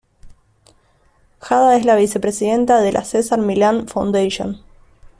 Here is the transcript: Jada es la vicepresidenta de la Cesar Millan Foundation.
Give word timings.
Jada 1.41 1.77
es 1.77 1.85
la 1.85 1.95
vicepresidenta 1.95 2.81
de 2.81 2.91
la 2.91 3.03
Cesar 3.05 3.37
Millan 3.39 3.87
Foundation. 3.87 4.57